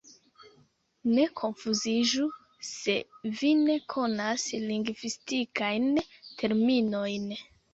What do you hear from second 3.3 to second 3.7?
vi